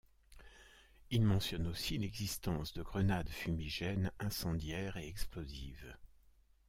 Il 1.11 1.21
mentionne 1.23 1.67
aussi 1.67 1.99
l'existence 1.99 2.73
de 2.73 2.81
grenades 2.81 3.29
fumigènes, 3.29 4.11
incendiaires 4.17 4.97
et 4.97 5.07
explosives. 5.07 5.95